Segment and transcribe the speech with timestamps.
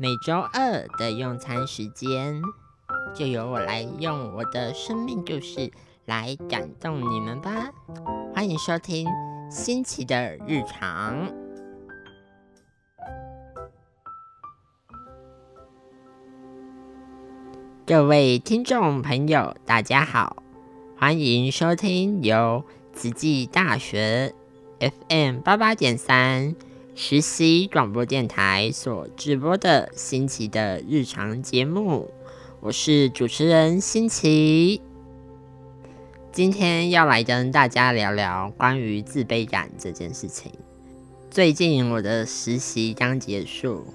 [0.00, 2.40] 每周二的用餐时间，
[3.14, 5.70] 就由我来用我的生命故事
[6.06, 7.70] 来感动你们吧。
[8.34, 9.06] 欢迎收听
[9.50, 11.30] 新奇的日常。
[17.84, 20.42] 各位听众朋友，大家好，
[20.96, 22.64] 欢迎收听由
[22.94, 24.34] 慈济大学
[24.78, 26.56] FM 八八点三。
[26.96, 32.10] 实习广播电台所直播的新奇的日常节目，
[32.60, 34.82] 我是主持人新奇。
[36.32, 40.52] 今天要来跟大家聊聊关于自卑感这件事情。
[41.30, 43.86] 最近我的实习刚结束，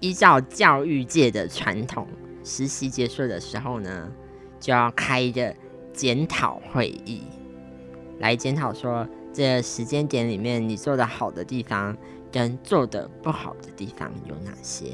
[0.00, 2.08] 依照教育界的传统，
[2.42, 4.10] 实习结束的时候呢，
[4.58, 5.54] 就要开一个
[5.92, 7.22] 检讨会议，
[8.18, 9.06] 来检讨说。
[9.34, 11.94] 这时间点里面，你做的好的地方
[12.30, 14.86] 跟做的不好的地方有哪些？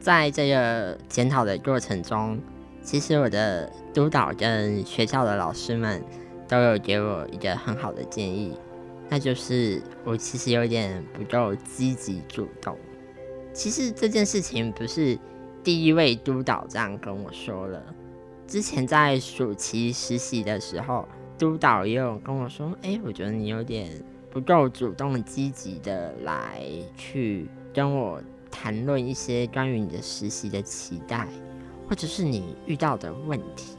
[0.00, 2.40] 在这个检讨的过程中，
[2.82, 6.02] 其实我的督导跟学校的老师们
[6.48, 8.58] 都有给我一个很好的建议，
[9.08, 12.76] 那就是我其实有点不够积极主动。
[13.52, 15.16] 其实这件事情不是
[15.62, 17.80] 第一位督导这样跟我说了，
[18.48, 21.06] 之前在暑期实习的时候。
[21.38, 23.90] 督导也有跟我说：“哎，我觉得你有点
[24.30, 26.62] 不够主动积极的来
[26.96, 31.28] 去跟我谈论一些关于你的实习的期待，
[31.88, 33.76] 或者是你遇到的问题。”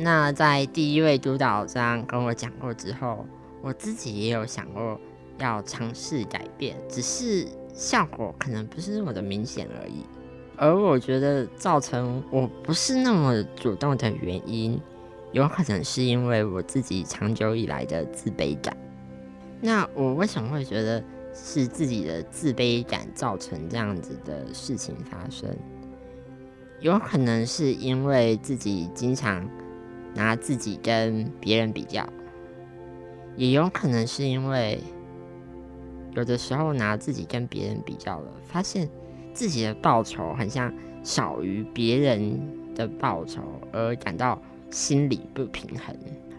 [0.00, 3.26] 那在第一位督导这样跟我讲过之后，
[3.60, 5.00] 我自己也有想过
[5.38, 10.04] 要尝试改变，只是效果可能不是那么的明显而已。
[10.56, 14.80] 而我觉得造成我不是那么主动的原因。
[15.38, 18.76] 有可能是因为我自己长久以来的自卑感。
[19.60, 21.00] 那我为什么会觉得
[21.32, 25.48] 是自己的自卑感造成这样子的事情发生？
[26.80, 29.48] 有可能是因为自己经常
[30.12, 32.04] 拿自己跟别人比较，
[33.36, 34.82] 也有可能是因为
[36.16, 38.90] 有的时候拿自己跟别人比较了，发现
[39.32, 40.74] 自己的报酬很像
[41.04, 44.42] 少于别人的报酬，而感到。
[44.70, 45.96] 心理不平衡，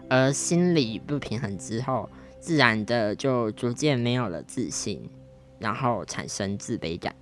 [0.08, 2.08] 而心理不平衡之后，
[2.38, 5.10] 自然的就逐渐没有了自信，
[5.58, 7.14] 然后产生自卑感。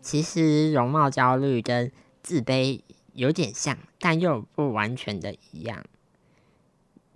[0.00, 1.90] 其实容貌焦虑跟
[2.22, 2.80] 自卑
[3.12, 5.84] 有点像，但又不完全的一样。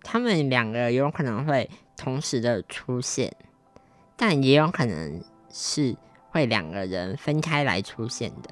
[0.03, 3.37] 他们两个有可能会同时的出现，
[4.17, 5.23] 但也有可能
[5.53, 5.95] 是
[6.31, 8.51] 会两个人分开来出现的。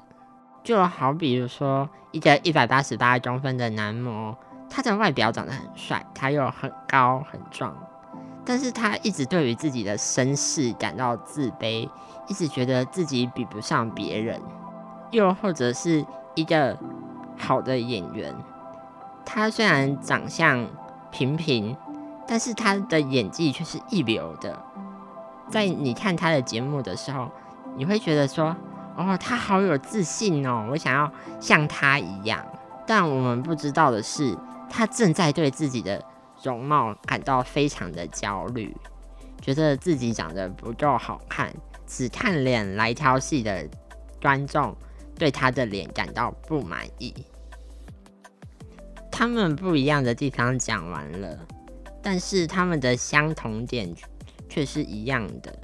[0.63, 4.37] 就好比如说，一个一百八十八公分的男模，
[4.69, 7.75] 他的外表长得很帅，他又很高很壮，
[8.45, 11.89] 但是他一直对于自己的身世感到自卑，
[12.27, 14.39] 一直觉得自己比不上别人。
[15.11, 16.05] 又或者是
[16.35, 16.77] 一个
[17.37, 18.35] 好的演员，
[19.25, 20.67] 他虽然长相
[21.09, 21.75] 平平，
[22.27, 24.61] 但是他的演技却是一流的。
[25.49, 27.31] 在你看他的节目的时候，
[27.75, 28.55] 你会觉得说。
[28.99, 30.67] 哦，他好有自信哦！
[30.69, 32.45] 我想要像他一样，
[32.85, 34.37] 但我们不知道的是，
[34.69, 36.03] 他正在对自己的
[36.43, 38.75] 容貌感到非常的焦虑，
[39.41, 41.49] 觉得自己长得不够好看，
[41.87, 43.65] 只看脸来挑戏的
[44.21, 44.75] 观众
[45.15, 47.13] 对他的脸感到不满意。
[49.09, 51.39] 他们不一样的地方讲完了，
[52.03, 53.95] 但是他们的相同点
[54.49, 55.57] 却是一样的，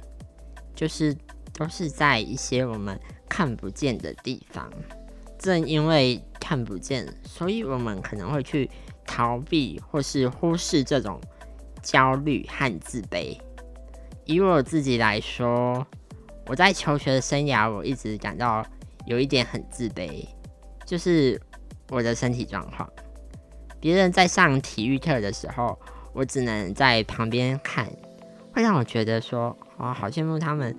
[0.74, 1.14] 就是
[1.52, 2.98] 都是在一些我们。
[3.28, 4.70] 看不见的地方，
[5.38, 8.70] 正因为看不见，所以我们可能会去
[9.06, 11.20] 逃避或是忽视这种
[11.82, 13.38] 焦虑和自卑。
[14.24, 15.86] 以我自己来说，
[16.46, 18.64] 我在求学的生涯，我一直感到
[19.06, 20.26] 有一点很自卑，
[20.84, 21.40] 就是
[21.90, 22.90] 我的身体状况。
[23.78, 25.78] 别人在上体育课的时候，
[26.12, 27.86] 我只能在旁边看，
[28.52, 30.76] 会让我觉得说，哦，好羡慕他们。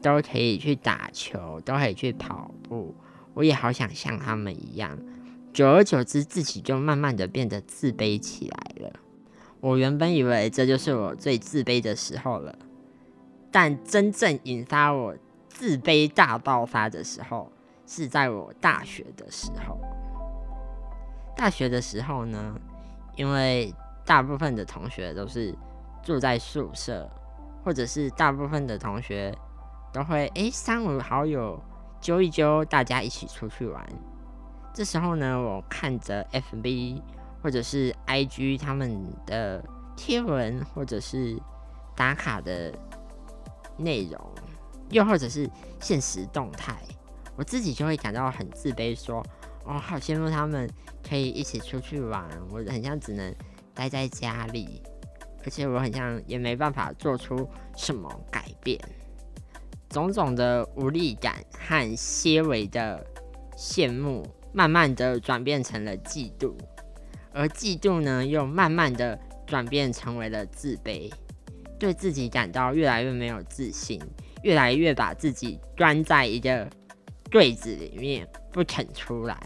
[0.00, 2.94] 都可以去打球，都可以去跑步，
[3.34, 4.98] 我也好想像他们一样。
[5.52, 8.92] 久而久之，自己就慢慢的变得自卑起来了。
[9.60, 12.56] 我原本以为这就是我最自卑的时候了，
[13.50, 15.16] 但真正引发我
[15.48, 17.50] 自卑大爆发的时候，
[17.86, 19.80] 是在我大学的时候。
[21.36, 22.60] 大学的时候呢，
[23.16, 23.74] 因为
[24.04, 25.52] 大部分的同学都是
[26.04, 27.10] 住在宿舍，
[27.64, 29.36] 或者是大部分的同学。
[29.98, 31.60] 都会哎，三五好友
[32.00, 33.84] 揪一揪，大家一起出去玩。
[34.72, 37.02] 这时候呢，我看着 FB
[37.42, 39.60] 或者是 IG 他们的
[39.96, 41.36] 贴文，或者是
[41.96, 42.72] 打卡的
[43.76, 44.20] 内容，
[44.90, 45.50] 又或者是
[45.80, 46.76] 现实动态，
[47.34, 49.20] 我自己就会感到很自卑，说
[49.66, 50.70] ：“哦，好羡慕他们
[51.02, 53.34] 可以一起出去玩，我很像只能
[53.74, 54.80] 待在家里，
[55.44, 58.78] 而且我很像也没办法做出什么改变。”
[59.88, 63.04] 种种的无力感和些微的
[63.56, 66.54] 羡慕，慢慢的转变成了嫉妒，
[67.32, 71.10] 而嫉妒呢，又慢慢的转变成为了自卑，
[71.78, 74.00] 对自己感到越来越没有自信，
[74.42, 76.68] 越来越把自己关在一个
[77.30, 79.38] 柜子里面不肯出来。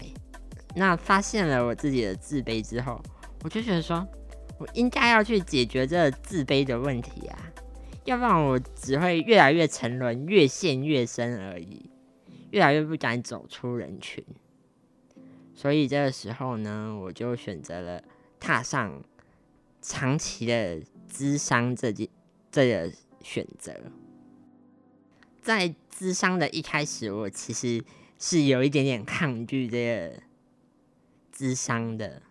[0.75, 3.01] 那发现了我自己的自卑之后，
[3.43, 4.05] 我就觉得说，
[4.57, 7.37] 我应该要去解决这自卑的问题啊。
[8.05, 11.89] 要不然我只会越来越沉沦，越陷越深而已，
[12.51, 14.21] 越来越不敢走出人群。
[15.55, 18.03] 所以这个时候呢，我就选择了
[18.41, 19.01] 踏上
[19.81, 22.09] 长期的咨商这件
[22.51, 22.91] 这个
[23.21, 23.73] 选择。
[25.41, 27.81] 在咨商的一开始，我其实
[28.19, 30.23] 是有一点点抗拒这个
[31.33, 32.21] 咨商的。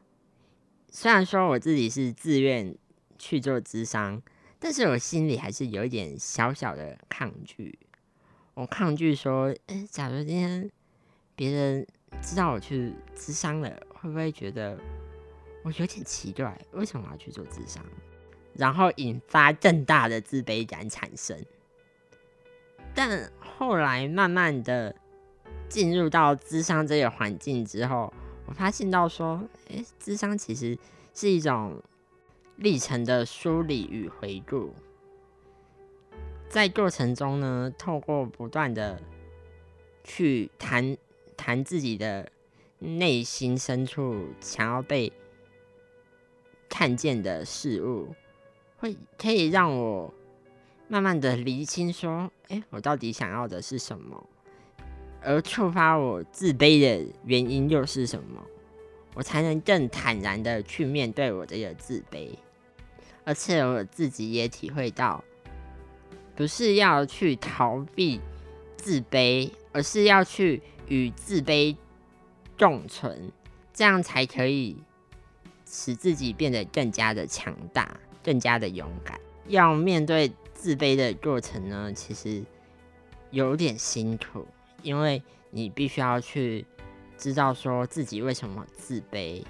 [0.91, 2.77] 虽然说我自己是自愿
[3.19, 4.23] 去做咨商。
[4.65, 7.77] 但是我心里还是有一点小小的抗拒，
[8.55, 10.71] 我抗拒说，哎，假如今天
[11.35, 11.85] 别人
[12.23, 14.79] 知道我去智商了，会不会觉得
[15.65, 16.57] 我有点奇怪？
[16.75, 17.85] 为什么要去做智商？
[18.55, 21.45] 然后引发更大的自卑感产生。
[22.95, 24.95] 但后来慢慢的
[25.69, 28.15] 进入到智商这个环境之后，
[28.47, 30.79] 我发现到说，哎，智商其实
[31.13, 31.83] 是一种。
[32.63, 34.73] 历程的梳理与回顾，
[36.49, 39.03] 在过程中呢，透过不断的
[40.05, 40.97] 去谈
[41.37, 42.31] 谈自己的
[42.79, 45.13] 内心深处想要被
[46.69, 48.15] 看见的事物，
[48.79, 50.15] 会可以让我
[50.87, 54.25] 慢慢的厘清说，哎，我到底想要的是什么，
[55.21, 58.41] 而触发我自卑的原因又是什么？
[59.15, 62.31] 我才能更坦然的去面对我这个自卑，
[63.25, 65.23] 而且我自己也体会到，
[66.35, 68.21] 不是要去逃避
[68.77, 71.77] 自卑，而是要去与自卑
[72.59, 73.31] 共存，
[73.73, 74.77] 这样才可以
[75.67, 79.21] 使自己变得更加的强大，更加的勇敢。
[79.49, 82.45] 要面对自卑的过程呢，其实
[83.31, 84.47] 有点辛苦，
[84.83, 86.65] 因为你必须要去。
[87.19, 89.45] 知道说自己为什么自卑，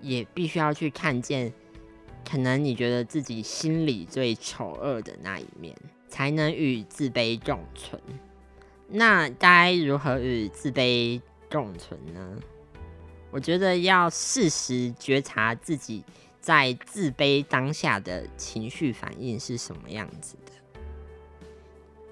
[0.00, 1.52] 也必须要去看见，
[2.28, 5.74] 可能你觉得自己心里最丑恶的那一面，
[6.08, 7.98] 才能与自卑共存。
[8.86, 11.18] 那该如何与自卑
[11.50, 12.38] 共存呢？
[13.30, 16.04] 我觉得要适时觉察自己
[16.38, 20.52] 在自卑当下的情绪反应是什么样子的，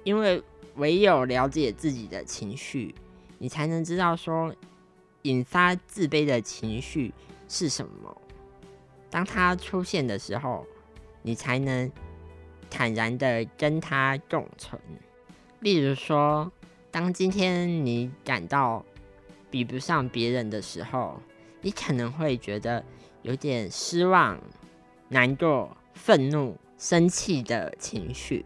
[0.02, 0.42] 因为
[0.76, 2.94] 唯有了解自己的情绪，
[3.36, 4.54] 你才能知道说。
[5.22, 7.12] 引发自卑的情绪
[7.48, 8.22] 是什么？
[9.16, 10.66] 当他出现的时候，
[11.22, 11.90] 你才能
[12.68, 14.78] 坦然的跟他共存。
[15.60, 16.52] 例如说，
[16.90, 18.84] 当今天你感到
[19.50, 21.18] 比不上别人的时候，
[21.62, 22.84] 你可能会觉得
[23.22, 24.38] 有点失望、
[25.08, 28.44] 难过、愤怒、生气的情绪。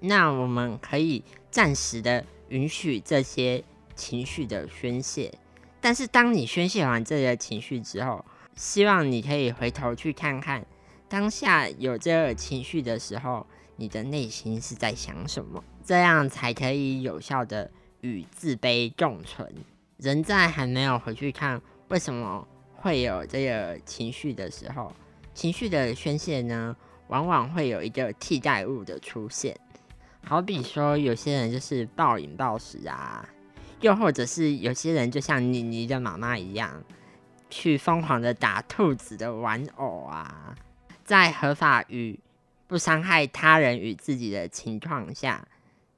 [0.00, 1.22] 那我们可以
[1.52, 3.62] 暂时的允许这些
[3.94, 5.32] 情绪的宣泄。
[5.80, 10.64] 但是，当你宣泄完这些情绪之后，希望你可以回头去看看
[11.08, 19.52] 当下有这个情绪的时候，你的内心是在想什么，这样才可以有效的与自卑共存。
[19.96, 24.92] 人在还没有回去看为什么会有这个情绪的时候，
[25.34, 26.76] 情绪的宣泄呢，
[27.08, 29.58] 往往会有一个替代物的出现。
[30.24, 33.28] 好比说，有些人就是暴饮暴食啊。
[33.80, 36.84] 又或者是有些人就像妮妮的妈妈一样，
[37.50, 40.54] 去疯狂的打兔子的玩偶啊，
[41.04, 42.18] 在合法与
[42.66, 45.46] 不伤害他人与自己的情况下，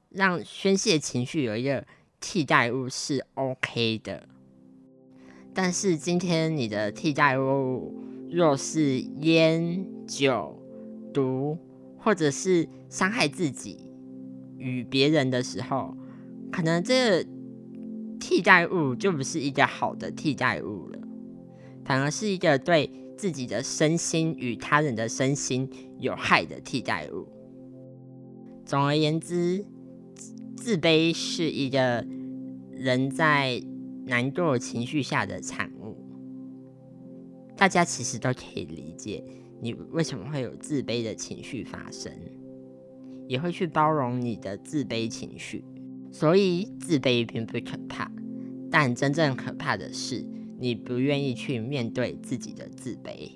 [0.09, 1.85] 让宣泄情绪有一个
[2.19, 4.27] 替代物是 OK 的。
[5.53, 7.93] 但是今天你的替代物
[8.31, 10.59] 若是烟酒
[11.13, 11.57] 毒，
[11.99, 13.87] 或者是伤害自己
[14.57, 15.95] 与别人的时候，
[16.51, 17.25] 可能这。
[18.19, 20.99] 替代物就不是一个好的替代物了，
[21.85, 27.27] 反而是一个对自己的身心与他人的身心有害的替代物。
[28.65, 29.65] 总而言之，
[30.55, 32.05] 自卑是一个
[32.71, 33.61] 人在
[34.05, 35.97] 难过情绪下的产物。
[37.55, 39.23] 大家其实都可以理解
[39.61, 42.11] 你为什么会有自卑的情绪发生，
[43.27, 45.63] 也会去包容你的自卑情绪。
[46.11, 48.11] 所以，自卑并不可怕，
[48.69, 50.25] 但真正可怕的是，
[50.63, 53.29] 你不愿意去面对自己的自卑。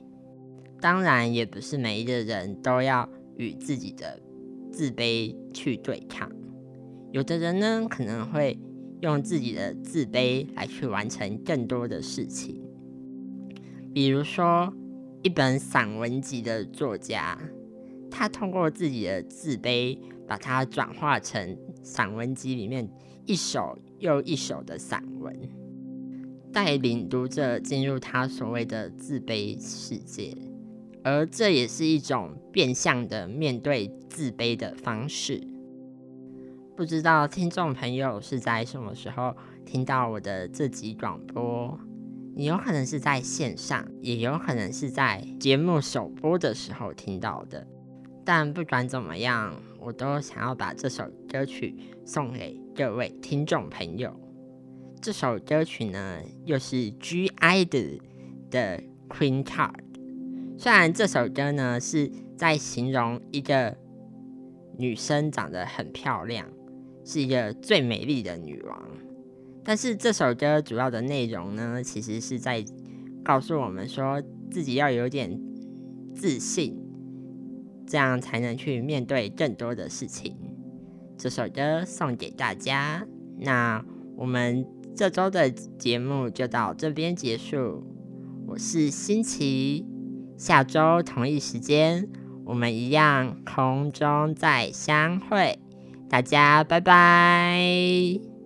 [0.79, 4.17] 当然，也不是每一个人都要与自己的
[4.71, 6.31] 自卑去对抗。
[7.11, 8.57] 有的人呢，可能会
[9.01, 12.61] 用自己的自卑来去完成更多的事情。
[13.93, 14.73] 比如说，
[15.21, 17.37] 一本散文集的作家，
[18.09, 22.89] 他通过自己的自卑，把它转化成散文集里面
[23.25, 25.37] 一首又一首的散文，
[26.57, 30.35] 带领读者进入他所谓的自卑世界。
[31.03, 35.39] 而这也是一种变相的面对自卑的方式。
[36.75, 39.37] 不知道听众朋友是在什么时候
[39.67, 41.79] 听到我的这集广播？
[42.35, 47.67] 你有可能是在线上，也有可能是在节目首播的时候听到的。
[48.25, 54.19] 但不管怎么样，我都想要把这首歌曲送给各位听众朋友。
[55.01, 58.01] 这首歌曲呢，又是 G.I 的
[58.49, 59.83] 的 Queen Card。
[60.57, 63.77] 虽然这首歌呢是在形容一个
[64.77, 66.47] 女生长得很漂亮。
[67.09, 68.85] 是一个最美丽的女王，
[69.63, 72.61] 但是这首歌主要的内容呢，其实是在
[73.23, 75.39] 告诉我们说自己要有点
[76.13, 76.77] 自信，
[77.85, 80.35] 这样才能去面对更多的事情。
[81.17, 83.81] 这首歌送给大家，那
[84.17, 87.83] 我们这周的节目就到这边结束。
[88.47, 89.85] 我是新奇，
[90.37, 92.09] 下周同一时间
[92.43, 95.59] 我们一样空中再相会。
[96.09, 98.36] 大家拜拜。